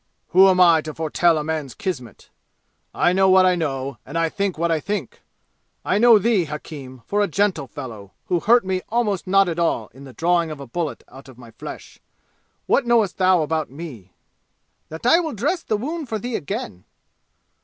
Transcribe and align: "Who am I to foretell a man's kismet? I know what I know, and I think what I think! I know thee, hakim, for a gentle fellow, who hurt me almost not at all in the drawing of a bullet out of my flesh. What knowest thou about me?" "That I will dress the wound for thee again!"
"Who 0.29 0.47
am 0.49 0.59
I 0.59 0.81
to 0.81 0.95
foretell 0.95 1.37
a 1.37 1.43
man's 1.43 1.75
kismet? 1.75 2.31
I 2.91 3.13
know 3.13 3.29
what 3.29 3.45
I 3.45 3.53
know, 3.55 3.99
and 4.03 4.17
I 4.17 4.29
think 4.29 4.57
what 4.57 4.71
I 4.71 4.79
think! 4.79 5.21
I 5.85 5.99
know 5.99 6.17
thee, 6.17 6.45
hakim, 6.45 7.03
for 7.05 7.21
a 7.21 7.27
gentle 7.27 7.67
fellow, 7.67 8.13
who 8.25 8.39
hurt 8.39 8.65
me 8.65 8.81
almost 8.89 9.27
not 9.27 9.47
at 9.47 9.59
all 9.59 9.89
in 9.93 10.03
the 10.05 10.13
drawing 10.13 10.49
of 10.49 10.59
a 10.59 10.65
bullet 10.65 11.03
out 11.07 11.29
of 11.29 11.37
my 11.37 11.51
flesh. 11.51 11.99
What 12.65 12.87
knowest 12.87 13.19
thou 13.19 13.43
about 13.43 13.69
me?" 13.69 14.13
"That 14.89 15.05
I 15.05 15.19
will 15.19 15.33
dress 15.33 15.61
the 15.61 15.77
wound 15.77 16.09
for 16.09 16.17
thee 16.17 16.35
again!" 16.35 16.85